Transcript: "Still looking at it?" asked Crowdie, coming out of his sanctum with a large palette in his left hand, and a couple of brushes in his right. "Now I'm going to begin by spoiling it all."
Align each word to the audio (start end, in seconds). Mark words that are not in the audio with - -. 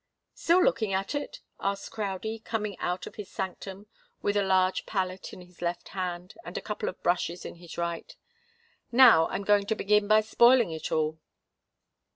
"Still 0.33 0.63
looking 0.63 0.93
at 0.93 1.13
it?" 1.13 1.41
asked 1.59 1.91
Crowdie, 1.91 2.39
coming 2.39 2.75
out 2.79 3.05
of 3.05 3.17
his 3.17 3.29
sanctum 3.29 3.85
with 4.23 4.35
a 4.35 4.41
large 4.43 4.87
palette 4.87 5.31
in 5.31 5.41
his 5.41 5.61
left 5.61 5.89
hand, 5.89 6.33
and 6.43 6.57
a 6.57 6.59
couple 6.61 6.89
of 6.89 7.03
brushes 7.03 7.45
in 7.45 7.57
his 7.57 7.77
right. 7.77 8.15
"Now 8.91 9.27
I'm 9.27 9.43
going 9.43 9.67
to 9.67 9.75
begin 9.75 10.07
by 10.07 10.21
spoiling 10.21 10.71
it 10.71 10.91
all." 10.91 11.19